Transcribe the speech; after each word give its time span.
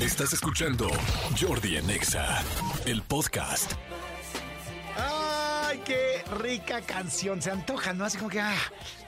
Estás 0.00 0.32
escuchando 0.32 0.88
Jordi 1.38 1.76
Anexa, 1.76 2.42
el 2.86 3.02
podcast. 3.02 3.72
¡Ay, 4.96 5.82
qué 5.84 6.24
rica 6.40 6.80
canción! 6.80 7.42
Se 7.42 7.50
antoja, 7.50 7.92
¿no? 7.92 8.06
Así 8.06 8.16
como 8.16 8.30
que 8.30 8.40
ah, 8.40 8.56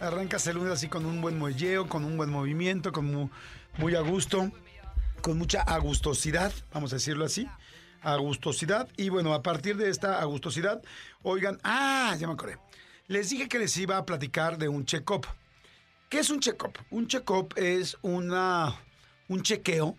arrancas 0.03 0.47
el 0.49 0.57
lunes 0.57 0.75
así 0.75 0.89
con 0.89 1.07
un 1.07 1.23
buen 1.23 1.39
muelleo, 1.39 1.89
con 1.89 2.05
un 2.05 2.19
buen 2.19 2.29
movimiento, 2.29 2.93
con 2.93 3.07
muy, 3.07 3.31
muy 3.79 3.95
a 3.95 4.03
gusto, 4.03 4.53
con 5.23 5.39
mucha 5.39 5.63
agustosidad, 5.63 6.53
vamos 6.75 6.93
a 6.93 6.97
decirlo 6.97 7.25
así. 7.25 7.49
Agustosidad. 8.03 8.87
Y 8.99 9.09
bueno, 9.09 9.33
a 9.33 9.43
partir 9.43 9.79
de 9.79 9.89
esta 9.89 10.21
agustosidad, 10.21 10.83
oigan, 11.23 11.59
ah, 11.65 12.15
ya 12.21 12.27
me 12.27 12.35
acordé. 12.35 12.59
Les 13.07 13.31
dije 13.31 13.49
que 13.49 13.59
les 13.59 13.75
iba 13.79 13.97
a 13.97 14.05
platicar 14.05 14.59
de 14.59 14.69
un 14.69 14.85
check-up. 14.85 15.27
¿Qué 16.11 16.19
es 16.19 16.29
un 16.29 16.41
check-up? 16.41 16.79
Un 16.91 17.07
check-up 17.07 17.55
es 17.57 17.97
una, 18.03 18.77
un 19.29 19.43
chequeo 19.43 19.97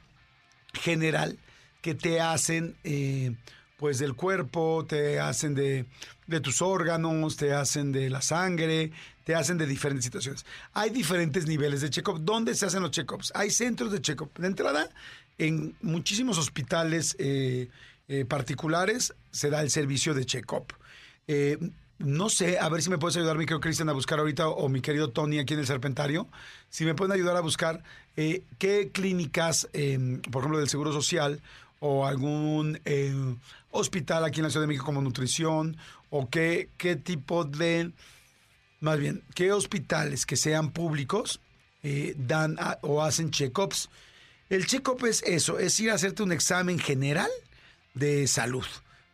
general 0.74 1.38
que 1.82 1.96
te 1.96 2.22
hacen 2.22 2.76
eh, 2.84 3.36
pues 3.78 4.00
del 4.00 4.16
cuerpo, 4.16 4.86
te 4.88 5.20
hacen 5.20 5.56
de, 5.56 5.86
de, 6.28 6.40
tus 6.40 6.62
órganos, 6.62 7.36
te 7.36 7.54
hacen 7.54 7.92
de 7.92 8.10
la 8.10 8.22
sangre, 8.22 8.92
te 9.26 9.36
hacen 9.36 9.58
de 9.58 9.66
diferentes 9.66 10.06
situaciones. 10.06 10.46
Hay 10.74 10.90
diferentes 10.90 11.46
niveles 11.46 11.82
de 11.82 11.90
check-up. 11.90 12.22
¿Dónde 12.22 12.56
se 12.56 12.66
hacen 12.66 12.82
los 12.82 12.92
check-ups? 12.92 13.32
Hay 13.36 13.50
centros 13.50 13.92
de 13.92 14.02
check-up. 14.02 14.32
De 14.38 14.48
entrada, 14.48 14.90
en 15.38 15.76
muchísimos 15.82 16.38
hospitales 16.38 17.16
eh, 17.20 17.70
eh, 18.08 18.26
particulares 18.26 19.14
se 19.32 19.50
da 19.50 19.62
el 19.62 19.70
servicio 19.70 20.14
de 20.14 20.26
check-up. 20.26 20.74
No 22.00 22.30
sé, 22.30 22.58
a 22.60 22.68
ver 22.70 22.82
si 22.82 22.90
me 22.90 22.98
puedes 22.98 23.16
ayudar, 23.18 23.38
mi 23.38 23.46
querido 23.46 23.62
Cristian, 23.62 23.88
a 23.88 23.94
buscar 23.94 24.20
ahorita, 24.20 24.50
o 24.50 24.68
mi 24.68 24.82
querido 24.82 25.12
Tony 25.12 25.40
aquí 25.40 25.54
en 25.54 25.62
el 25.62 25.68
Serpentario, 25.68 26.28
si 26.70 26.86
me 26.86 26.96
pueden 26.96 27.14
ayudar 27.14 27.38
a 27.38 27.42
buscar 27.42 27.84
eh, 28.18 28.44
qué 28.58 28.90
clínicas, 28.92 29.70
eh, 29.74 30.20
por 30.32 30.42
ejemplo, 30.42 30.60
del 30.60 30.70
Seguro 30.70 30.92
Social 30.92 31.42
o 31.80 32.06
algún 32.06 32.80
eh, 32.86 33.14
hospital 33.72 34.26
aquí 34.26 34.40
en 34.40 34.46
la 34.46 34.50
Ciudad 34.50 34.64
de 34.64 34.68
México 34.68 34.86
como 34.86 35.02
nutrición, 35.02 35.78
o 36.10 36.30
qué, 36.30 36.70
qué 36.78 36.96
tipo 36.96 37.46
de, 37.46 37.92
más 38.82 39.00
bien, 39.00 39.24
qué 39.36 39.52
hospitales 39.52 40.26
que 40.26 40.36
sean 40.36 40.72
públicos 40.72 41.40
eh, 41.84 42.16
dan 42.18 42.58
a- 42.60 42.80
o 42.82 43.02
hacen 43.04 43.32
check-ups. 43.32 43.90
El 44.50 44.66
check-up 44.66 45.06
es 45.06 45.24
eso, 45.24 45.58
es 45.60 45.80
ir 45.80 45.92
a 45.92 45.96
hacerte 45.96 46.24
un 46.24 46.32
examen 46.32 46.80
general 46.80 47.30
de 47.94 48.28
salud 48.28 48.66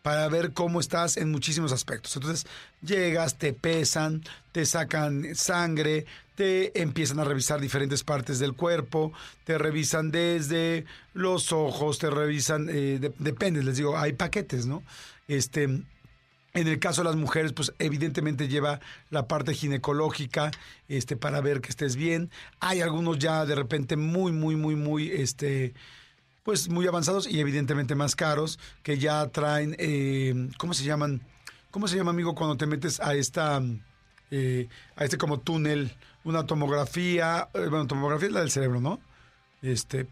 para 0.01 0.27
ver 0.29 0.53
cómo 0.53 0.79
estás 0.79 1.17
en 1.17 1.31
muchísimos 1.31 1.71
aspectos. 1.71 2.15
Entonces, 2.15 2.47
llegas, 2.81 3.37
te 3.37 3.53
pesan, 3.53 4.23
te 4.51 4.65
sacan 4.65 5.35
sangre, 5.35 6.05
te 6.35 6.81
empiezan 6.81 7.19
a 7.19 7.25
revisar 7.25 7.59
diferentes 7.59 8.03
partes 8.03 8.39
del 8.39 8.53
cuerpo, 8.53 9.11
te 9.43 9.57
revisan 9.57 10.09
desde 10.09 10.85
los 11.13 11.51
ojos, 11.51 11.99
te 11.99 12.09
revisan, 12.09 12.69
eh, 12.69 12.97
de- 12.99 13.13
depende, 13.19 13.61
les 13.61 13.75
digo, 13.77 13.97
hay 13.97 14.13
paquetes, 14.13 14.65
¿no? 14.65 14.81
Este, 15.27 15.63
en 15.63 16.67
el 16.67 16.79
caso 16.79 17.01
de 17.03 17.09
las 17.09 17.15
mujeres, 17.17 17.53
pues 17.53 17.73
evidentemente 17.77 18.47
lleva 18.47 18.79
la 19.11 19.27
parte 19.27 19.53
ginecológica, 19.53 20.49
este, 20.87 21.15
para 21.17 21.41
ver 21.41 21.61
que 21.61 21.69
estés 21.69 21.95
bien. 21.95 22.31
Hay 22.61 22.81
algunos 22.81 23.19
ya 23.19 23.45
de 23.45 23.53
repente 23.55 23.97
muy, 23.97 24.31
muy, 24.31 24.55
muy, 24.55 24.75
muy, 24.75 25.11
este, 25.11 25.73
pues 26.43 26.69
muy 26.69 26.87
avanzados 26.87 27.27
y 27.27 27.39
evidentemente 27.39 27.95
más 27.95 28.15
caros, 28.15 28.59
que 28.83 28.97
ya 28.97 29.27
traen, 29.27 29.75
eh, 29.79 30.49
¿cómo 30.57 30.73
se 30.73 30.83
llaman? 30.83 31.21
¿Cómo 31.71 31.87
se 31.87 31.95
llama, 31.95 32.11
amigo, 32.11 32.35
cuando 32.35 32.57
te 32.57 32.65
metes 32.65 32.99
a 32.99 33.13
esta, 33.13 33.61
eh, 34.31 34.67
a 34.95 35.03
este 35.03 35.17
como 35.17 35.39
túnel, 35.39 35.95
una 36.23 36.45
tomografía, 36.45 37.49
eh, 37.53 37.67
bueno, 37.69 37.87
tomografía 37.87 38.27
es 38.27 38.33
la 38.33 38.39
del 38.41 38.51
cerebro, 38.51 38.81
¿no? 38.81 38.99
Este, 39.61 40.07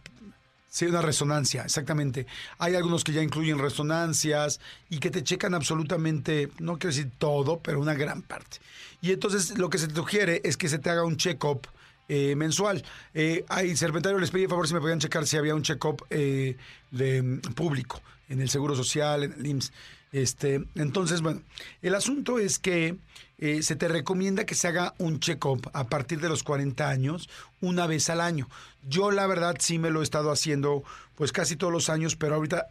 Sí, 0.69 0.85
una 0.85 1.01
resonancia, 1.01 1.63
exactamente. 1.63 2.27
Hay 2.59 2.75
algunos 2.75 3.03
que 3.03 3.11
ya 3.11 3.23
incluyen 3.23 3.57
resonancias 3.57 4.59
y 4.89 4.99
que 4.99 5.09
te 5.09 5.23
checan 5.23 5.55
absolutamente, 5.55 6.51
no 6.59 6.77
quiero 6.77 6.95
decir 6.95 7.11
todo, 7.17 7.59
pero 7.61 7.79
una 7.79 7.95
gran 7.95 8.21
parte. 8.21 8.57
Y 9.01 9.11
entonces 9.11 9.57
lo 9.57 9.71
que 9.71 9.79
se 9.79 9.87
te 9.87 9.95
sugiere 9.95 10.41
es 10.43 10.55
que 10.55 10.69
se 10.69 10.77
te 10.77 10.91
haga 10.91 11.03
un 11.03 11.17
check-up 11.17 11.67
eh, 12.07 12.35
mensual. 12.35 12.83
Eh, 13.13 13.45
hay 13.49 13.75
Serpentario 13.75 14.19
les 14.19 14.31
pedí 14.31 14.47
favor 14.47 14.67
si 14.67 14.73
me 14.73 14.81
podían 14.81 14.99
checar 14.99 15.27
si 15.27 15.37
había 15.37 15.55
un 15.55 15.63
check-up 15.63 16.05
eh, 16.09 16.55
mm, 16.91 17.39
público 17.53 18.01
en 18.29 18.41
el 18.41 18.49
Seguro 18.49 18.75
Social, 18.75 19.23
en 19.23 19.33
el 19.33 19.45
IMSS. 19.45 19.71
Este, 20.11 20.63
entonces, 20.75 21.21
bueno, 21.21 21.41
el 21.81 21.93
asunto 21.93 22.39
es 22.39 22.59
que 22.59 22.97
eh, 23.39 23.61
se 23.61 23.75
te 23.75 23.87
recomienda 23.87 24.45
que 24.45 24.55
se 24.55 24.67
haga 24.67 24.93
un 24.97 25.19
check-up 25.19 25.69
a 25.73 25.89
partir 25.89 26.19
de 26.21 26.29
los 26.29 26.43
40 26.43 26.89
años, 26.89 27.29
una 27.61 27.85
vez 27.85 28.09
al 28.09 28.21
año. 28.21 28.49
Yo 28.87 29.11
la 29.11 29.27
verdad 29.27 29.57
sí 29.59 29.79
me 29.79 29.91
lo 29.91 29.99
he 29.99 30.03
estado 30.03 30.31
haciendo 30.31 30.83
pues 31.15 31.31
casi 31.31 31.55
todos 31.55 31.73
los 31.73 31.89
años, 31.89 32.15
pero 32.15 32.35
ahorita 32.35 32.67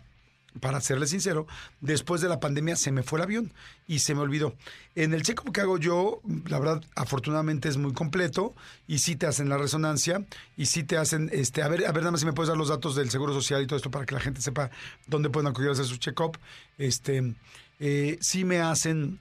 para 0.60 0.80
serle 0.80 1.06
sincero, 1.06 1.46
después 1.80 2.20
de 2.20 2.28
la 2.28 2.40
pandemia 2.40 2.76
se 2.76 2.92
me 2.92 3.02
fue 3.02 3.18
el 3.18 3.24
avión 3.24 3.52
y 3.86 4.00
se 4.00 4.14
me 4.14 4.20
olvidó. 4.20 4.54
En 4.94 5.14
el 5.14 5.22
check-up 5.22 5.52
que 5.52 5.60
hago 5.60 5.78
yo, 5.78 6.20
la 6.46 6.58
verdad, 6.58 6.82
afortunadamente 6.94 7.68
es 7.68 7.76
muy 7.76 7.92
completo 7.92 8.54
y 8.86 8.98
sí 8.98 9.16
te 9.16 9.26
hacen 9.26 9.48
la 9.48 9.58
resonancia 9.58 10.24
y 10.56 10.66
sí 10.66 10.84
te 10.84 10.96
hacen, 10.96 11.30
este, 11.32 11.62
a 11.62 11.68
ver, 11.68 11.86
a 11.86 11.92
ver, 11.92 12.02
nada 12.02 12.12
más 12.12 12.20
si 12.20 12.26
me 12.26 12.32
puedes 12.32 12.48
dar 12.48 12.56
los 12.56 12.68
datos 12.68 12.96
del 12.96 13.10
Seguro 13.10 13.32
Social 13.34 13.62
y 13.62 13.66
todo 13.66 13.76
esto 13.76 13.90
para 13.90 14.06
que 14.06 14.14
la 14.14 14.20
gente 14.20 14.40
sepa 14.40 14.70
dónde 15.06 15.30
pueden 15.30 15.48
acudir 15.48 15.68
a 15.68 15.72
hacer 15.72 15.84
su 15.84 15.96
check-up. 15.96 16.38
Este, 16.78 17.34
eh, 17.78 18.18
sí 18.20 18.44
me 18.44 18.60
hacen 18.60 19.20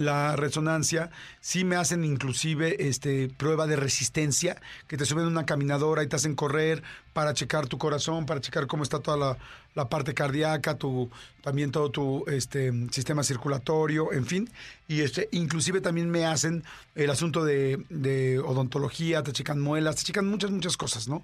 la 0.00 0.36
resonancia, 0.36 1.10
sí 1.40 1.64
me 1.64 1.76
hacen 1.76 2.04
inclusive 2.04 2.88
este 2.88 3.28
prueba 3.28 3.66
de 3.66 3.76
resistencia, 3.76 4.60
que 4.86 4.96
te 4.96 5.04
suben 5.04 5.26
una 5.26 5.46
caminadora 5.46 6.02
y 6.02 6.08
te 6.08 6.16
hacen 6.16 6.34
correr 6.34 6.82
para 7.12 7.34
checar 7.34 7.66
tu 7.66 7.78
corazón, 7.78 8.26
para 8.26 8.40
checar 8.40 8.66
cómo 8.66 8.82
está 8.82 9.00
toda 9.00 9.16
la, 9.16 9.38
la 9.74 9.88
parte 9.88 10.14
cardíaca, 10.14 10.76
tu, 10.76 11.10
también 11.42 11.70
todo 11.70 11.90
tu 11.90 12.24
este, 12.28 12.72
sistema 12.90 13.22
circulatorio, 13.22 14.12
en 14.12 14.26
fin. 14.26 14.50
Y 14.88 15.02
este, 15.02 15.28
inclusive 15.32 15.80
también 15.80 16.10
me 16.10 16.24
hacen 16.24 16.64
el 16.94 17.10
asunto 17.10 17.44
de, 17.44 17.84
de 17.88 18.38
odontología, 18.38 19.22
te 19.22 19.32
checan 19.32 19.60
muelas, 19.60 19.96
te 19.96 20.02
checan 20.04 20.26
muchas, 20.26 20.50
muchas 20.50 20.76
cosas, 20.76 21.08
¿no? 21.08 21.22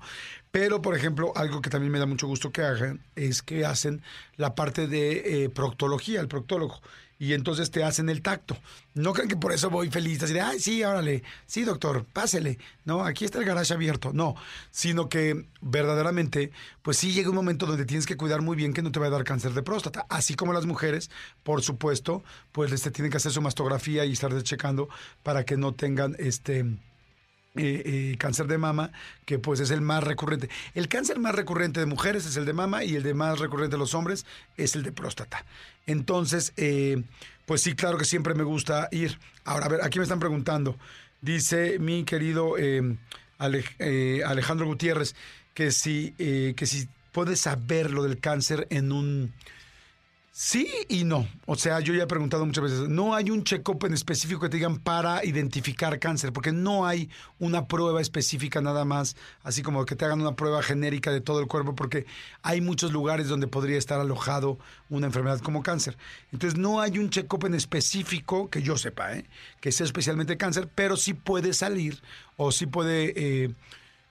Pero, 0.50 0.82
por 0.82 0.96
ejemplo, 0.96 1.32
algo 1.36 1.60
que 1.60 1.70
también 1.70 1.92
me 1.92 1.98
da 1.98 2.06
mucho 2.06 2.26
gusto 2.26 2.52
que 2.52 2.62
hagan 2.62 3.00
es 3.14 3.42
que 3.42 3.64
hacen 3.64 4.02
la 4.36 4.54
parte 4.54 4.86
de 4.86 5.44
eh, 5.44 5.48
proctología, 5.48 6.20
el 6.20 6.28
proctólogo 6.28 6.80
y 7.18 7.32
entonces 7.32 7.70
te 7.70 7.84
hacen 7.84 8.08
el 8.08 8.22
tacto. 8.22 8.56
No 8.94 9.12
crean 9.12 9.28
que 9.28 9.36
por 9.36 9.52
eso 9.52 9.70
voy 9.70 9.90
feliz, 9.90 10.22
así 10.22 10.32
de, 10.32 10.40
ay, 10.40 10.60
sí, 10.60 10.82
órale, 10.82 11.22
sí, 11.46 11.64
doctor, 11.64 12.04
pásele, 12.12 12.58
no, 12.84 13.04
aquí 13.04 13.24
está 13.24 13.38
el 13.38 13.44
garage 13.44 13.74
abierto, 13.74 14.12
no, 14.12 14.34
sino 14.70 15.08
que 15.08 15.46
verdaderamente, 15.60 16.50
pues 16.82 16.96
sí 16.96 17.12
llega 17.12 17.30
un 17.30 17.36
momento 17.36 17.66
donde 17.66 17.84
tienes 17.84 18.06
que 18.06 18.16
cuidar 18.16 18.42
muy 18.42 18.56
bien 18.56 18.72
que 18.72 18.82
no 18.82 18.92
te 18.92 19.00
va 19.00 19.06
a 19.06 19.10
dar 19.10 19.24
cáncer 19.24 19.52
de 19.52 19.62
próstata, 19.62 20.06
así 20.08 20.34
como 20.34 20.52
las 20.52 20.66
mujeres, 20.66 21.10
por 21.42 21.62
supuesto, 21.62 22.22
pues 22.52 22.70
les 22.70 22.82
tienen 22.92 23.10
que 23.10 23.16
hacer 23.18 23.32
su 23.32 23.42
mastografía 23.42 24.04
y 24.04 24.12
estar 24.12 24.42
checando 24.42 24.88
para 25.22 25.44
que 25.44 25.56
no 25.56 25.74
tengan 25.74 26.16
este... 26.18 26.64
eh, 27.56 27.82
eh, 27.84 28.16
cáncer 28.18 28.46
de 28.46 28.58
mama, 28.58 28.92
que 29.24 29.38
pues 29.38 29.60
es 29.60 29.70
el 29.70 29.80
más 29.80 30.04
recurrente. 30.04 30.48
El 30.74 30.88
cáncer 30.88 31.18
más 31.18 31.34
recurrente 31.34 31.80
de 31.80 31.86
mujeres 31.86 32.26
es 32.26 32.36
el 32.36 32.44
de 32.44 32.52
mama 32.52 32.84
y 32.84 32.96
el 32.96 33.02
de 33.02 33.14
más 33.14 33.38
recurrente 33.38 33.76
de 33.76 33.78
los 33.78 33.94
hombres 33.94 34.26
es 34.56 34.74
el 34.76 34.82
de 34.82 34.92
próstata. 34.92 35.44
Entonces, 35.86 36.52
eh, 36.56 37.02
pues 37.44 37.62
sí, 37.62 37.74
claro 37.74 37.98
que 37.98 38.04
siempre 38.04 38.34
me 38.34 38.42
gusta 38.44 38.88
ir. 38.90 39.18
Ahora, 39.44 39.66
a 39.66 39.68
ver, 39.68 39.80
aquí 39.82 39.98
me 39.98 40.04
están 40.04 40.18
preguntando. 40.20 40.76
Dice 41.20 41.78
mi 41.78 42.04
querido 42.04 42.56
eh, 42.58 42.96
Ale- 43.38 44.22
Alejandro 44.24 44.66
Gutiérrez 44.66 45.14
que 45.54 45.70
si, 45.70 46.12
que 46.12 46.66
si 46.66 46.88
puedes 47.12 47.40
saber 47.40 47.90
lo 47.90 48.02
del 48.02 48.18
cáncer 48.18 48.66
en 48.70 48.92
un... 48.92 49.32
Sí 50.38 50.70
y 50.90 51.04
no. 51.04 51.26
O 51.46 51.56
sea, 51.56 51.80
yo 51.80 51.94
ya 51.94 52.02
he 52.02 52.06
preguntado 52.06 52.44
muchas 52.44 52.64
veces, 52.64 52.88
no 52.90 53.14
hay 53.14 53.30
un 53.30 53.42
check-up 53.42 53.82
en 53.86 53.94
específico 53.94 54.38
que 54.38 54.50
te 54.50 54.58
digan 54.58 54.76
para 54.76 55.24
identificar 55.24 55.98
cáncer, 55.98 56.30
porque 56.34 56.52
no 56.52 56.84
hay 56.84 57.08
una 57.38 57.64
prueba 57.64 58.02
específica 58.02 58.60
nada 58.60 58.84
más, 58.84 59.16
así 59.44 59.62
como 59.62 59.86
que 59.86 59.96
te 59.96 60.04
hagan 60.04 60.20
una 60.20 60.36
prueba 60.36 60.62
genérica 60.62 61.10
de 61.10 61.22
todo 61.22 61.40
el 61.40 61.46
cuerpo, 61.46 61.74
porque 61.74 62.04
hay 62.42 62.60
muchos 62.60 62.92
lugares 62.92 63.28
donde 63.28 63.46
podría 63.46 63.78
estar 63.78 63.98
alojado 63.98 64.58
una 64.90 65.06
enfermedad 65.06 65.40
como 65.40 65.62
cáncer. 65.62 65.96
Entonces, 66.30 66.58
no 66.60 66.82
hay 66.82 66.98
un 66.98 67.08
check-up 67.08 67.46
en 67.46 67.54
específico, 67.54 68.50
que 68.50 68.60
yo 68.60 68.76
sepa, 68.76 69.16
¿eh? 69.16 69.24
que 69.62 69.72
sea 69.72 69.86
especialmente 69.86 70.36
cáncer, 70.36 70.68
pero 70.74 70.98
sí 70.98 71.14
puede 71.14 71.54
salir 71.54 72.02
o 72.36 72.52
sí 72.52 72.66
puede 72.66 73.14
eh, 73.16 73.54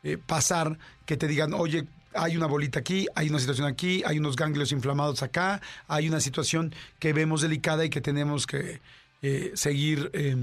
eh, 0.01 0.17
pasar 0.17 0.79
que 1.05 1.17
te 1.17 1.27
digan, 1.27 1.53
oye, 1.53 1.85
hay 2.15 2.37
una 2.37 2.47
bolita 2.47 2.79
aquí, 2.79 3.07
hay 3.15 3.29
una 3.29 3.39
situación 3.39 3.67
aquí, 3.67 4.03
hay 4.05 4.19
unos 4.19 4.35
ganglios 4.35 4.71
inflamados 4.71 5.23
acá, 5.23 5.61
hay 5.87 6.07
una 6.07 6.19
situación 6.19 6.73
que 6.99 7.13
vemos 7.13 7.41
delicada 7.41 7.85
y 7.85 7.89
que 7.89 8.01
tenemos 8.01 8.47
que 8.47 8.79
eh, 9.21 9.51
seguir 9.55 10.09
eh, 10.13 10.35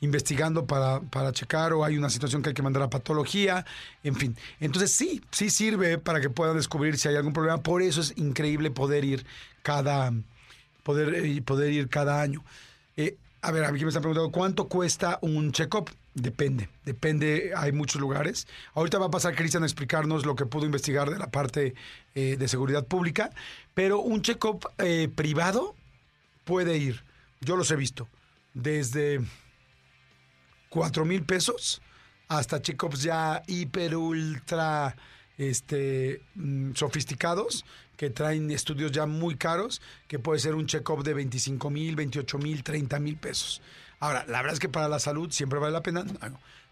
investigando 0.00 0.66
para, 0.66 1.00
para 1.00 1.32
checar 1.32 1.72
o 1.72 1.84
hay 1.84 1.98
una 1.98 2.10
situación 2.10 2.42
que 2.42 2.50
hay 2.50 2.54
que 2.54 2.62
mandar 2.62 2.82
a 2.82 2.90
patología, 2.90 3.64
en 4.02 4.14
fin. 4.16 4.36
Entonces 4.58 4.92
sí, 4.92 5.22
sí 5.30 5.50
sirve 5.50 5.98
para 5.98 6.20
que 6.20 6.30
puedan 6.30 6.56
descubrir 6.56 6.98
si 6.98 7.08
hay 7.08 7.16
algún 7.16 7.32
problema. 7.32 7.62
Por 7.62 7.82
eso 7.82 8.00
es 8.00 8.14
increíble 8.16 8.70
poder 8.70 9.04
ir 9.04 9.26
cada, 9.62 10.12
poder, 10.82 11.14
eh, 11.14 11.42
poder 11.42 11.72
ir 11.72 11.88
cada 11.88 12.20
año. 12.20 12.42
Eh, 12.96 13.16
a 13.42 13.50
ver, 13.52 13.64
aquí 13.64 13.82
me 13.84 13.88
están 13.88 14.02
preguntando, 14.02 14.30
¿cuánto 14.30 14.68
cuesta 14.68 15.18
un 15.22 15.52
check-up? 15.52 15.90
Depende, 16.20 16.68
depende, 16.84 17.52
hay 17.56 17.72
muchos 17.72 17.98
lugares. 17.98 18.46
Ahorita 18.74 18.98
va 18.98 19.06
a 19.06 19.10
pasar 19.10 19.34
Cristian 19.34 19.62
a 19.62 19.66
explicarnos 19.66 20.26
lo 20.26 20.34
que 20.34 20.44
pudo 20.44 20.66
investigar 20.66 21.08
de 21.08 21.18
la 21.18 21.30
parte 21.30 21.74
eh, 22.14 22.36
de 22.38 22.48
seguridad 22.48 22.86
pública, 22.86 23.30
pero 23.72 24.00
un 24.00 24.20
check-up 24.20 24.68
eh, 24.76 25.08
privado 25.14 25.74
puede 26.44 26.76
ir, 26.76 27.04
yo 27.40 27.56
los 27.56 27.70
he 27.70 27.76
visto, 27.76 28.06
desde 28.52 29.20
4 30.68 31.06
mil 31.06 31.22
pesos 31.22 31.80
hasta 32.28 32.60
check-ups 32.60 33.02
ya 33.02 33.42
hiper, 33.46 33.96
ultra 33.96 34.94
este, 35.38 36.20
mm, 36.34 36.72
sofisticados 36.74 37.64
que 37.96 38.10
traen 38.10 38.50
estudios 38.50 38.92
ya 38.92 39.06
muy 39.06 39.36
caros, 39.36 39.80
que 40.06 40.18
puede 40.18 40.38
ser 40.38 40.54
un 40.54 40.66
check-up 40.66 41.02
de 41.02 41.14
25 41.14 41.70
mil, 41.70 41.96
28 41.96 42.38
mil, 42.38 42.62
30 42.62 42.98
mil 42.98 43.16
pesos. 43.16 43.62
Ahora, 44.00 44.24
la 44.26 44.38
verdad 44.38 44.54
es 44.54 44.60
que 44.60 44.68
para 44.68 44.88
la 44.88 44.98
salud 44.98 45.30
siempre 45.30 45.58
vale 45.58 45.72
la 45.72 45.82
pena. 45.82 46.04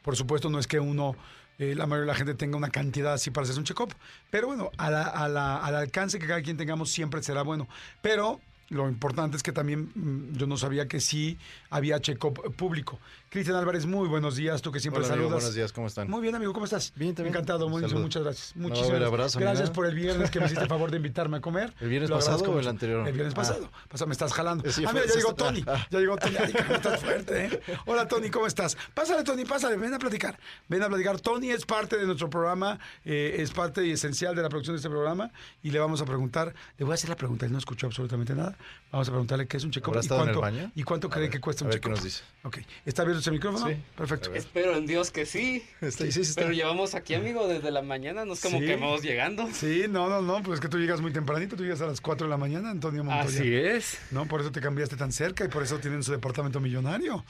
Por 0.03 0.17
supuesto, 0.17 0.49
no 0.51 0.59
es 0.59 0.67
que 0.67 0.81
uno, 0.81 1.15
eh, 1.59 1.75
la 1.77 1.87
mayoría 1.87 2.07
de 2.07 2.13
la 2.13 2.15
gente 2.15 2.35
tenga 2.35 2.57
una 2.57 2.71
cantidad 2.71 3.13
así 3.13 3.31
para 3.31 3.43
hacerse 3.45 3.61
un 3.61 3.67
check-up, 3.67 3.95
pero 4.31 4.47
bueno, 4.47 4.71
a 4.79 4.91
la- 4.91 5.03
a 5.03 5.29
la- 5.29 5.59
al 5.59 5.75
alcance 5.77 6.19
que 6.19 6.27
cada 6.27 6.41
quien 6.43 6.57
tengamos 6.57 6.91
siempre 6.91 7.23
será 7.23 7.43
bueno. 7.43 7.69
Pero 8.01 8.41
lo 8.71 8.89
importante 8.89 9.37
es 9.37 9.43
que 9.43 9.53
también 9.53 9.91
mm, 9.95 10.37
yo 10.37 10.47
no 10.47 10.57
sabía 10.57 10.87
que 10.89 11.01
sí 11.01 11.39
había 11.71 12.01
check-up 12.01 12.55
público. 12.57 12.99
Cristian 13.31 13.57
Álvarez, 13.57 13.85
muy 13.85 14.09
buenos 14.09 14.37
días, 14.37 14.63
tú 14.63 14.73
que 14.73 14.81
siempre 14.81 15.03
Hola, 15.05 15.13
amigo, 15.13 15.25
saludas. 15.29 15.43
buenos 15.43 15.55
días, 15.55 15.73
¿cómo 15.73 15.87
están? 15.87 16.09
Muy 16.11 16.23
bien, 16.23 16.35
amigo, 16.35 16.53
¿cómo 16.55 16.65
estás? 16.65 16.93
Bien, 16.97 17.15
también. 17.15 17.35
Encantado, 17.35 17.69
muy, 17.69 17.83
muchas 17.83 18.23
gracias. 18.23 18.57
No, 18.57 18.69
Muchísimas 18.69 18.91
a 18.91 18.93
ver, 18.95 19.05
abrazo, 19.05 19.39
gracias 19.39 19.69
mira. 19.69 19.73
por 19.75 19.87
el 19.87 19.95
viernes 19.95 20.31
que 20.31 20.41
me 20.41 20.47
hiciste 20.47 20.67
favor 20.67 20.91
de 20.91 20.97
invitarme 20.97 21.37
a 21.37 21.41
comer. 21.41 21.75
¿El 21.81 21.89
viernes 21.91 22.09
Lo 22.09 22.17
pasado 22.17 22.43
o 22.51 22.59
el 22.59 22.67
anterior? 22.69 23.07
El 23.07 23.13
viernes 23.13 23.35
Ah. 23.35 23.37
pasado. 23.37 23.71
Pasa, 23.89 24.07
me 24.07 24.13
estás 24.13 24.33
jalando. 24.33 24.71
Sí, 24.71 24.83
ah, 24.87 24.93
mira, 24.95 25.05
ya 25.07 25.13
sí, 25.13 25.19
llegó 25.19 25.35
Tony. 25.35 25.63
Ya 25.91 25.99
llegó 26.01 26.17
Tony. 26.17 26.37
Ay, 26.39 26.55
estás 26.75 27.01
fuerte, 27.03 27.45
¿eh? 27.47 27.61
Hola, 27.87 28.09
Tony, 28.09 28.31
¿cómo 28.31 28.47
estás? 28.47 28.77
Pásale, 28.95 29.23
Tony, 29.25 29.45
pásale. 29.45 29.77
Ven 29.77 29.93
a 29.93 29.99
platicar. 29.99 30.39
Ven 30.69 30.83
a 30.83 30.89
platicar. 30.89 31.21
Tony 31.21 31.51
es 31.51 31.67
parte 31.67 31.99
de 31.99 32.07
nuestro 32.07 32.31
programa, 32.31 32.79
eh, 33.05 33.37
es 33.39 33.51
parte 33.51 33.87
y 33.87 33.91
esencial 33.93 34.35
de 34.35 34.43
la 34.43 34.49
producción 34.49 34.75
de 34.75 34.79
este 34.79 34.89
programa 34.91 35.31
y 35.63 35.71
le 35.71 35.79
vamos 35.79 36.01
a 36.01 36.07
preguntar, 36.07 36.55
le 36.79 36.85
voy 36.87 36.93
a 36.93 36.95
hacer 36.95 37.11
la 37.11 37.17
pregunta, 37.17 37.45
él 37.45 37.53
no 37.53 37.59
escuchó 37.59 37.87
absolutamente 37.87 38.35
nada. 38.35 38.57
Vamos 38.91 39.07
a 39.09 39.11
preguntarle 39.11 39.47
qué 39.47 39.59
es 39.59 39.65
un 39.65 39.71
check-up 39.71 39.91
¿Habrá 39.91 40.01
y 40.01 40.05
estado 40.05 40.23
en 40.23 40.29
el 40.31 40.35
cuánto, 40.37 40.57
baño? 40.61 40.73
y 40.75 40.83
cuánto 40.83 41.07
A 41.09 41.11
cree 41.11 41.23
ver, 41.25 41.31
que 41.31 41.41
cuesta 41.41 41.65
a 41.65 41.67
un 41.67 41.71
ver 41.71 41.81
qué 41.81 41.89
check-up. 41.89 41.97
nos 41.97 42.05
dice. 42.05 42.23
Ok. 42.43 42.59
¿Está 42.87 43.03
abierto 43.03 43.21
ese 43.21 43.31
micrófono? 43.31 43.67
Sí. 43.69 43.77
Perfecto. 43.97 44.33
Espero 44.35 44.75
en 44.77 44.87
Dios 44.87 45.11
que 45.11 45.27
sí. 45.27 45.63
Sí, 45.83 45.91
sí, 45.91 46.13
sí 46.13 46.21
está. 46.23 46.41
Pero 46.43 46.53
llevamos 46.55 46.95
aquí, 46.95 47.15
amigo, 47.15 47.47
desde 47.49 47.71
la 47.71 47.83
mañana. 47.83 48.25
No 48.25 48.33
es 48.33 48.41
como 48.41 48.59
Sí. 48.61 48.65
que 48.67 48.77
vamos 48.77 49.03
llegando. 49.03 49.47
Sí, 49.53 49.85
no, 49.89 50.09
no, 50.09 50.23
no, 50.23 50.43
pues 50.43 50.57
es 50.57 50.61
que 50.61 50.69
tú 50.69 50.79
llegas 50.79 51.01
muy 51.01 51.13
tempranito, 51.13 51.55
tú 51.57 51.65
llegas 51.65 51.81
a 51.83 51.87
las 51.87 52.01
4 52.01 52.27
de 52.27 52.31
la 52.31 52.39
mañana, 52.39 52.71
Antonio 52.71 53.05
Montoya. 53.05 53.29
Así 53.41 53.55
es. 53.55 53.99
No, 54.11 54.27
por 54.27 54.41
eso 54.41 54.51
te 54.53 54.61
cambiaste 54.61 54.97
tan 54.97 55.13
cerca 55.13 55.45
y 55.45 55.49
por 55.49 55.63
eso 55.63 55.79
tienen 55.79 56.03
su 56.03 56.13
departamento 56.13 56.59
millonario. 56.61 57.25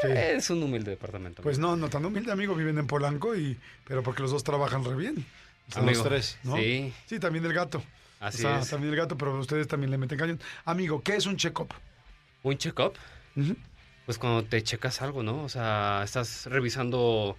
Sí. 0.00 0.08
Es 0.10 0.48
un 0.50 0.62
humilde 0.62 0.92
departamento. 0.92 1.42
Pues 1.42 1.58
no, 1.58 1.74
no 1.76 1.90
tan 1.90 2.04
humilde, 2.04 2.30
amigo, 2.32 2.54
viven 2.54 2.78
en 2.78 2.86
Polanco 2.86 3.34
y 3.36 3.58
pero 3.84 4.02
porque 4.04 4.22
los 4.22 4.30
dos 4.30 4.44
trabajan 4.44 4.84
re 4.84 4.94
bien. 4.94 5.26
Somos 5.70 5.88
Amigo, 5.88 6.04
tres. 6.04 6.38
¿no? 6.44 6.56
Sí, 6.56 6.94
Sí, 7.06 7.18
también 7.18 7.44
el 7.44 7.52
gato. 7.52 7.82
Así 8.20 8.38
O 8.38 8.48
sea, 8.48 8.58
es. 8.60 8.70
también 8.70 8.92
el 8.92 8.98
gato, 8.98 9.16
pero 9.16 9.38
ustedes 9.38 9.68
también 9.68 9.90
le 9.90 9.98
meten 9.98 10.18
cañón. 10.18 10.40
Amigo, 10.64 11.02
¿qué 11.02 11.16
es 11.16 11.26
un 11.26 11.36
check-up? 11.36 11.72
Un 12.42 12.56
check-up, 12.56 12.94
pues 14.06 14.18
cuando 14.18 14.44
te 14.44 14.62
checas 14.62 15.02
algo, 15.02 15.22
¿no? 15.22 15.42
O 15.42 15.48
sea, 15.48 16.02
estás 16.04 16.46
revisando 16.46 17.36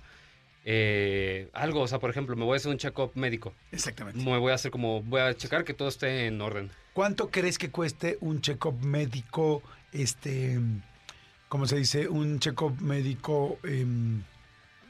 eh, 0.65 1.49
algo. 1.53 1.81
O 1.81 1.87
sea, 1.87 1.99
por 1.99 2.09
ejemplo, 2.09 2.35
me 2.35 2.43
voy 2.45 2.53
a 2.53 2.57
hacer 2.57 2.71
un 2.71 2.77
check-up 2.77 3.11
médico. 3.15 3.53
Exactamente. 3.71 4.23
Me 4.23 4.37
voy 4.37 4.51
a 4.51 4.55
hacer 4.55 4.71
como, 4.71 5.01
voy 5.01 5.21
a 5.21 5.33
checar 5.35 5.63
que 5.63 5.73
todo 5.73 5.87
esté 5.87 6.27
en 6.27 6.39
orden. 6.41 6.69
¿Cuánto 6.93 7.29
crees 7.31 7.57
que 7.57 7.71
cueste 7.71 8.17
un 8.21 8.41
check-up 8.41 8.79
médico, 8.81 9.63
este, 9.93 10.59
¿cómo 11.47 11.65
se 11.65 11.77
dice? 11.77 12.07
Un 12.07 12.39
check-up 12.39 12.79
médico, 12.81 13.57
em, 13.63 14.21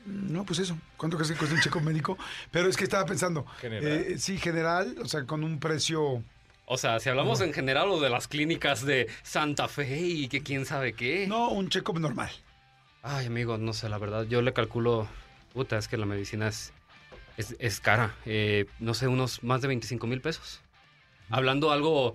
no, 0.06 0.46
pues 0.46 0.60
eso. 0.60 0.78
¿Cuánto 0.98 1.18
crees 1.18 1.32
que 1.32 1.38
cuesta 1.38 1.56
un 1.56 1.62
check-up 1.62 1.82
médico? 1.82 2.18
Pero 2.52 2.68
es 2.70 2.78
que 2.78 2.84
estaba 2.84 3.06
pensando, 3.06 3.46
General. 3.62 3.88
eh, 3.88 4.18
sí, 4.18 4.38
general, 4.38 4.96
o 5.02 5.06
sea, 5.08 5.26
con 5.26 5.44
un 5.44 5.60
precio, 5.60 6.24
O 6.66 6.78
sea, 6.78 7.00
si 7.00 7.10
hablamos 7.10 7.42
en 7.42 7.52
general 7.54 7.90
o 7.90 8.00
de 8.00 8.10
las 8.10 8.28
clínicas 8.28 8.86
de 8.86 9.08
Santa 9.24 9.68
Fe 9.68 10.00
y 10.00 10.28
que 10.28 10.42
quién 10.42 10.66
sabe 10.66 10.94
qué. 10.94 11.26
no, 11.28 11.50
un 11.50 11.70
check-up 11.70 12.00
normal. 12.00 12.30
Ay, 13.02 13.26
amigo, 13.28 13.58
no 13.58 13.74
sé, 13.74 13.88
la 13.90 13.98
verdad. 13.98 14.26
Yo 14.26 14.42
le 14.42 14.54
calculo. 14.54 15.08
Puta, 15.54 15.78
es 15.78 15.88
que 15.88 15.98
la 15.98 16.06
medicina 16.06 16.48
es, 16.48 16.74
es, 17.38 17.56
es 17.60 17.80
cara. 17.80 18.14
Eh, 18.26 18.66
no 18.80 18.94
sé, 18.94 19.08
unos 19.08 19.42
más 19.44 19.62
de 19.62 19.68
25 19.70 20.06
mil 20.06 20.22
pesos. 20.22 20.62
Hablando 21.30 21.72
algo. 21.72 22.14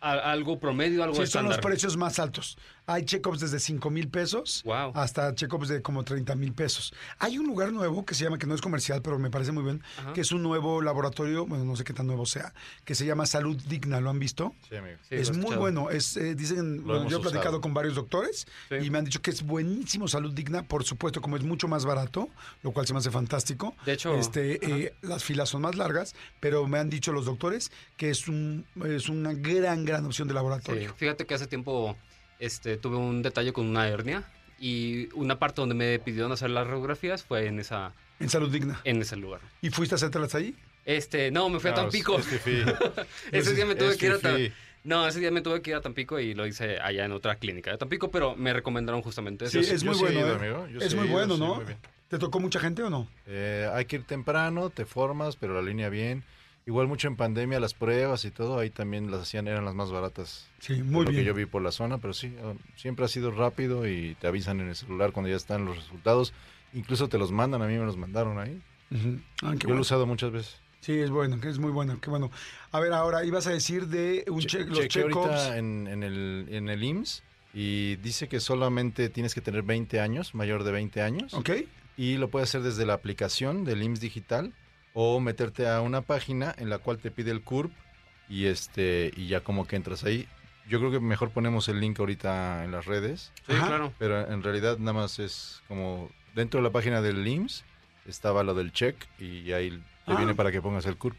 a- 0.00 0.30
algo 0.32 0.58
promedio, 0.60 1.02
algo 1.04 1.14
Sí, 1.24 1.26
son 1.30 1.48
los 1.48 1.58
precios 1.58 1.96
más 1.96 2.18
altos. 2.18 2.58
Hay 2.86 3.04
check-ups 3.04 3.40
desde 3.40 3.60
5 3.60 3.90
mil 3.90 4.08
pesos 4.08 4.62
Wow. 4.64 4.92
hasta 4.94 5.34
check-ups 5.34 5.68
de 5.68 5.82
como 5.82 6.02
30 6.04 6.34
mil 6.34 6.52
pesos. 6.52 6.92
Hay 7.18 7.38
un 7.38 7.46
lugar 7.46 7.72
nuevo 7.72 8.04
que 8.04 8.14
se 8.14 8.24
llama, 8.24 8.38
que 8.38 8.46
no 8.46 8.54
es 8.54 8.60
comercial, 8.60 9.02
pero 9.02 9.18
me 9.18 9.30
parece 9.30 9.52
muy 9.52 9.62
bien, 9.62 9.82
Ajá. 9.98 10.12
que 10.12 10.20
es 10.20 10.32
un 10.32 10.42
nuevo 10.42 10.82
laboratorio, 10.82 11.46
bueno, 11.46 11.64
no 11.64 11.76
sé 11.76 11.84
qué 11.84 11.92
tan 11.92 12.06
nuevo 12.06 12.26
sea, 12.26 12.52
que 12.84 12.94
se 12.94 13.06
llama 13.06 13.26
Salud 13.26 13.56
Digna. 13.68 14.00
¿Lo 14.00 14.10
han 14.10 14.18
visto? 14.18 14.54
Sí, 14.68 14.76
amigo. 14.76 14.96
Sí, 15.08 15.14
es 15.14 15.30
muy 15.30 15.38
escuchado. 15.40 15.60
bueno. 15.60 15.90
Es, 15.90 16.16
eh, 16.16 16.34
dicen, 16.34 16.84
bueno, 16.84 17.08
yo 17.08 17.18
he 17.18 17.20
platicado 17.20 17.50
usado. 17.50 17.60
con 17.60 17.72
varios 17.74 17.94
doctores 17.94 18.46
Sí. 18.68 18.74
y 18.82 18.90
me 18.90 18.98
han 18.98 19.04
dicho 19.04 19.22
que 19.22 19.30
es 19.30 19.42
buenísimo 19.42 20.08
salud 20.08 20.32
digna, 20.32 20.62
por 20.64 20.84
supuesto, 20.84 21.20
como 21.20 21.36
es 21.36 21.44
mucho 21.44 21.68
más 21.68 21.84
barato, 21.84 22.28
lo 22.62 22.72
cual 22.72 22.86
se 22.86 22.92
me 22.92 22.98
hace 22.98 23.10
fantástico. 23.10 23.74
De 23.86 23.92
hecho, 23.92 24.14
este, 24.16 24.58
eh, 24.86 24.94
las 25.02 25.22
filas 25.24 25.48
son 25.48 25.62
más 25.62 25.76
largas, 25.76 26.14
pero 26.40 26.66
me 26.66 26.78
han 26.78 26.90
dicho 26.90 27.12
los 27.12 27.26
doctores 27.26 27.70
que 27.96 28.10
es 28.10 28.26
un 28.28 28.64
es 28.84 29.08
una 29.08 29.32
gran, 29.34 29.84
gran 29.84 30.04
opción 30.04 30.26
de 30.28 30.32
Sí, 30.32 30.34
laboratorio. 30.34 30.94
Fíjate 30.96 31.26
que 31.26 31.34
hace 31.34 31.46
tiempo 31.46 31.96
este, 32.42 32.76
tuve 32.76 32.96
un 32.96 33.22
detalle 33.22 33.52
con 33.52 33.66
una 33.66 33.88
hernia 33.88 34.24
y 34.58 35.08
una 35.14 35.38
parte 35.38 35.60
donde 35.60 35.74
me 35.74 35.98
pidieron 35.98 36.32
hacer 36.32 36.50
las 36.50 36.66
radiografías 36.66 37.22
fue 37.24 37.46
en 37.46 37.58
esa 37.60 37.92
En 38.20 38.28
salud 38.28 38.50
digna. 38.50 38.80
en 38.84 39.00
ese 39.00 39.16
lugar. 39.16 39.40
¿Y 39.60 39.70
fuiste 39.70 39.94
a 39.94 39.96
hacértelas 39.96 40.34
ahí? 40.34 40.54
Este, 40.84 41.30
no, 41.30 41.48
me 41.48 41.60
fui 41.60 41.70
a 41.70 41.74
Tampico. 41.74 42.18
es 42.18 42.26
ese 43.32 43.54
día 43.54 43.66
me 43.66 43.74
tuve 43.74 43.90
es 43.92 43.96
que 43.96 44.06
ir 44.06 44.12
a 44.12 44.18
Ta- 44.18 44.34
fifí. 44.36 44.52
No, 44.84 45.06
ese 45.06 45.20
día 45.20 45.30
me 45.30 45.40
tuve 45.42 45.62
que 45.62 45.70
ir 45.70 45.76
a 45.76 45.80
Tampico 45.80 46.18
y 46.18 46.34
lo 46.34 46.44
hice 46.44 46.80
allá 46.80 47.04
en 47.04 47.12
otra 47.12 47.36
clínica 47.36 47.70
de 47.70 47.78
Tampico, 47.78 48.10
pero 48.10 48.34
me 48.34 48.52
recomendaron 48.52 49.00
justamente 49.02 49.44
eso. 49.44 49.60
Sí, 49.62 49.68
Yo 49.68 49.74
es 49.74 49.84
muy 49.84 49.96
bueno, 49.96 50.18
ido, 50.20 50.32
¿eh? 50.32 50.34
amigo. 50.34 50.66
Es 50.84 50.94
muy 50.96 51.06
bueno, 51.06 51.36
¿no? 51.36 51.56
muy. 51.56 51.74
¿Te 52.08 52.18
tocó 52.18 52.40
mucha 52.40 52.58
gente 52.58 52.82
o 52.82 52.90
no? 52.90 53.08
Eh, 53.26 53.68
hay 53.72 53.84
que 53.86 53.96
ir 53.96 54.04
temprano, 54.04 54.70
te 54.70 54.84
formas, 54.84 55.36
pero 55.36 55.54
la 55.54 55.62
línea 55.62 55.88
bien. 55.88 56.24
Igual 56.64 56.86
mucho 56.86 57.08
en 57.08 57.16
pandemia, 57.16 57.58
las 57.58 57.74
pruebas 57.74 58.24
y 58.24 58.30
todo, 58.30 58.58
ahí 58.58 58.70
también 58.70 59.10
las 59.10 59.22
hacían, 59.22 59.48
eran 59.48 59.64
las 59.64 59.74
más 59.74 59.90
baratas. 59.90 60.48
Sí, 60.60 60.80
muy 60.82 61.04
lo 61.04 61.10
que 61.10 61.24
yo 61.24 61.34
vi 61.34 61.44
por 61.44 61.60
la 61.60 61.72
zona, 61.72 61.98
pero 61.98 62.12
sí, 62.14 62.28
eh, 62.28 62.54
siempre 62.76 63.04
ha 63.04 63.08
sido 63.08 63.32
rápido 63.32 63.86
y 63.88 64.14
te 64.20 64.28
avisan 64.28 64.60
en 64.60 64.68
el 64.68 64.76
celular 64.76 65.10
cuando 65.12 65.28
ya 65.28 65.36
están 65.36 65.64
los 65.64 65.76
resultados. 65.76 66.32
Incluso 66.72 67.08
te 67.08 67.18
los 67.18 67.32
mandan, 67.32 67.62
a 67.62 67.66
mí 67.66 67.76
me 67.76 67.84
los 67.84 67.96
mandaron 67.96 68.38
ahí. 68.38 68.60
Ujú. 68.92 69.18
Ah, 69.42 69.54
qué 69.58 69.66
yo 69.66 69.70
lo 69.74 69.78
he 69.78 69.80
usado 69.80 70.06
muchas 70.06 70.30
veces. 70.30 70.56
Sí, 70.80 70.92
es 70.98 71.10
bueno, 71.10 71.40
que 71.40 71.48
es 71.48 71.58
muy 71.58 71.72
bueno, 71.72 72.00
qué 72.00 72.10
bueno. 72.10 72.30
A 72.70 72.78
ver, 72.80 72.92
ahora 72.92 73.24
ibas 73.24 73.46
a 73.48 73.50
decir 73.50 73.88
de 73.88 74.24
un 74.28 74.40
Che- 74.40 74.46
check, 74.48 74.68
los 74.68 74.78
chequé 74.78 75.02
ahorita 75.02 75.58
en, 75.58 75.86
en 75.88 76.02
el, 76.04 76.46
en 76.48 76.68
el 76.68 76.82
IMSS 76.82 77.22
y 77.54 77.96
dice 77.96 78.28
que 78.28 78.38
solamente 78.40 79.08
tienes 79.08 79.34
que 79.34 79.40
tener 79.40 79.62
20 79.62 80.00
años, 80.00 80.34
mayor 80.34 80.62
de 80.64 80.72
20 80.72 81.02
años. 81.02 81.34
¿Ok? 81.34 81.50
Y 81.96 82.16
lo 82.18 82.30
puedes 82.30 82.48
hacer 82.48 82.62
desde 82.62 82.86
la 82.86 82.94
aplicación 82.94 83.64
del 83.64 83.82
IMSS 83.82 84.00
Digital 84.00 84.52
o 84.94 85.20
meterte 85.20 85.68
a 85.68 85.80
una 85.80 86.02
página 86.02 86.54
en 86.58 86.68
la 86.70 86.78
cual 86.78 86.98
te 86.98 87.10
pide 87.10 87.30
el 87.30 87.42
CURP 87.42 87.72
y 88.28 88.46
este 88.46 89.10
y 89.16 89.26
ya 89.28 89.40
como 89.40 89.66
que 89.66 89.76
entras 89.76 90.04
ahí. 90.04 90.26
Yo 90.68 90.78
creo 90.78 90.90
que 90.92 91.00
mejor 91.00 91.30
ponemos 91.30 91.68
el 91.68 91.80
link 91.80 91.98
ahorita 91.98 92.64
en 92.64 92.70
las 92.72 92.86
redes, 92.86 93.32
Sí, 93.46 93.52
Ajá. 93.52 93.66
claro. 93.66 93.92
pero 93.98 94.30
en 94.30 94.42
realidad 94.42 94.78
nada 94.78 94.92
más 94.92 95.18
es 95.18 95.62
como 95.68 96.08
dentro 96.34 96.60
de 96.60 96.64
la 96.64 96.70
página 96.70 97.00
del 97.02 97.26
IMSS 97.26 97.64
estaba 98.06 98.42
lo 98.42 98.54
del 98.54 98.72
check 98.72 98.96
y 99.18 99.52
ahí 99.52 99.70
te 99.70 100.12
Ah. 100.12 100.16
viene 100.16 100.34
para 100.34 100.50
que 100.52 100.60
pongas 100.62 100.86
el 100.86 100.96
CURP. 100.96 101.16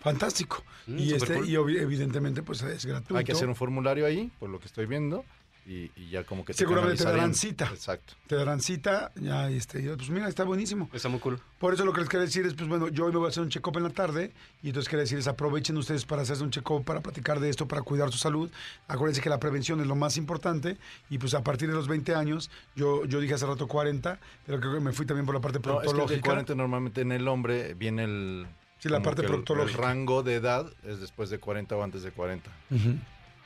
Fantástico. 0.00 0.64
Mm, 0.86 0.98
y, 0.98 1.12
este, 1.12 1.34
cool. 1.34 1.48
y 1.48 1.54
evidentemente, 1.56 2.42
pues 2.42 2.62
es 2.62 2.86
gratuito. 2.86 3.16
Hay 3.18 3.24
que 3.24 3.32
hacer 3.32 3.48
un 3.48 3.54
formulario 3.54 4.06
ahí, 4.06 4.30
por 4.38 4.48
lo 4.48 4.58
que 4.58 4.66
estoy 4.66 4.86
viendo, 4.86 5.24
y, 5.70 5.88
y 5.94 6.08
ya 6.10 6.24
como 6.24 6.44
que 6.44 6.52
te 6.52 6.58
Seguramente 6.58 7.04
te 7.04 7.08
darán 7.08 7.32
cita. 7.32 7.66
Exacto. 7.72 8.14
Te 8.26 8.34
darán 8.34 8.60
cita, 8.60 9.12
ya, 9.14 9.48
este, 9.48 9.80
ya, 9.84 9.94
pues 9.96 10.10
mira, 10.10 10.28
está 10.28 10.42
buenísimo. 10.42 10.90
Está 10.92 11.08
muy 11.08 11.20
cool. 11.20 11.40
Por 11.60 11.72
eso 11.72 11.84
lo 11.84 11.92
que 11.92 12.00
les 12.00 12.08
quería 12.08 12.26
decir 12.26 12.44
es, 12.44 12.54
pues 12.54 12.68
bueno, 12.68 12.88
yo 12.88 13.04
hoy 13.06 13.12
me 13.12 13.18
voy 13.18 13.26
a 13.26 13.28
hacer 13.28 13.44
un 13.44 13.50
check-up 13.50 13.76
en 13.76 13.84
la 13.84 13.90
tarde 13.90 14.32
y 14.64 14.68
entonces 14.68 14.88
quería 14.88 15.02
decirles, 15.02 15.28
aprovechen 15.28 15.76
ustedes 15.76 16.04
para 16.06 16.22
hacerse 16.22 16.42
un 16.42 16.50
check-up, 16.50 16.84
para 16.84 17.00
platicar 17.00 17.38
de 17.38 17.48
esto, 17.50 17.68
para 17.68 17.82
cuidar 17.82 18.10
su 18.10 18.18
salud. 18.18 18.50
Acuérdense 18.88 19.20
que 19.20 19.28
la 19.30 19.38
prevención 19.38 19.80
es 19.80 19.86
lo 19.86 19.94
más 19.94 20.16
importante 20.16 20.76
y 21.08 21.18
pues 21.18 21.34
a 21.34 21.44
partir 21.44 21.68
de 21.68 21.74
los 21.74 21.86
20 21.86 22.16
años, 22.16 22.50
yo, 22.74 23.04
yo 23.04 23.20
dije 23.20 23.34
hace 23.34 23.46
rato 23.46 23.68
40, 23.68 24.18
pero 24.46 24.58
creo 24.58 24.74
que 24.74 24.80
me 24.80 24.92
fui 24.92 25.06
también 25.06 25.24
por 25.24 25.36
la 25.36 25.40
parte 25.40 25.60
No, 25.64 25.74
es 25.74 25.82
que 25.82 25.86
de 25.86 25.94
proctológica. 25.94 26.26
40 26.30 26.54
normalmente 26.56 27.02
en 27.02 27.12
el 27.12 27.28
hombre 27.28 27.74
viene 27.74 28.02
el... 28.04 28.46
Sí, 28.80 28.88
la 28.88 29.02
parte 29.02 29.22
el- 29.22 29.28
proctológica. 29.28 29.78
El 29.78 29.84
rango 29.84 30.24
de 30.24 30.34
edad 30.34 30.66
es 30.84 30.98
después 31.00 31.30
de 31.30 31.38
40 31.38 31.76
o 31.76 31.82
antes 31.84 32.02
de 32.02 32.10
40. 32.10 32.50
Ujú, 32.70 32.96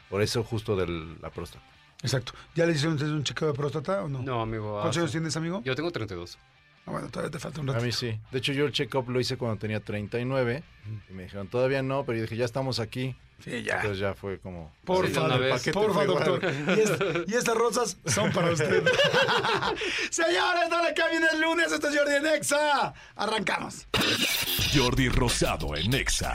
Por 0.08 0.22
eso 0.22 0.42
justo 0.42 0.74
de 0.76 0.86
la 1.20 1.28
próstata. 1.28 1.62
Exacto. 2.02 2.32
¿Ya 2.54 2.66
le 2.66 2.72
hicieron 2.72 2.94
ustedes 2.94 3.12
un 3.12 3.24
chequeo 3.24 3.48
de 3.48 3.54
próstata 3.54 4.02
o 4.04 4.08
no? 4.08 4.20
No, 4.22 4.42
amigo. 4.42 4.72
¿Cuántos 4.80 4.98
años 4.98 5.10
tienes, 5.12 5.36
amigo? 5.36 5.62
Yo 5.64 5.74
tengo 5.74 5.90
32. 5.90 6.38
Ah, 6.86 6.90
bueno, 6.90 7.08
todavía 7.08 7.30
te 7.30 7.38
falta 7.38 7.60
un 7.62 7.70
A 7.70 7.72
rato. 7.72 7.84
mí 7.84 7.92
sí. 7.92 8.18
De 8.30 8.38
hecho, 8.38 8.52
yo 8.52 8.66
el 8.66 8.72
check-up 8.72 9.08
lo 9.08 9.18
hice 9.18 9.38
cuando 9.38 9.56
tenía 9.58 9.80
39 9.80 10.62
y 11.08 11.12
me 11.14 11.22
dijeron, 11.22 11.48
todavía 11.48 11.82
no, 11.82 12.04
pero 12.04 12.16
yo 12.18 12.22
dije, 12.24 12.36
ya 12.36 12.44
estamos 12.44 12.78
aquí. 12.78 13.16
Sí, 13.42 13.62
ya. 13.62 13.76
Entonces 13.76 13.98
ya 13.98 14.14
fue 14.14 14.38
como... 14.38 14.70
Por 14.84 15.06
Sí, 15.06 15.12
favor, 15.14 15.40
porfa, 15.72 16.04
doctor. 16.04 16.40
Y, 16.76 16.80
es- 16.80 16.92
y 17.26 17.34
estas 17.34 17.54
rosas 17.56 17.96
son 18.06 18.30
para 18.32 18.52
usted. 18.52 18.84
Señores, 20.10 20.68
no 20.70 20.82
le 20.82 20.94
cambien 20.94 21.22
el 21.32 21.40
lunes. 21.40 21.72
Esto 21.72 21.88
es 21.88 21.96
Jordi 21.98 22.14
en 22.16 22.26
Exa. 22.26 22.92
Arrancamos. 23.16 23.86
Jordi 24.74 25.08
Rosado 25.08 25.74
en 25.76 25.92
Exa. 25.94 26.34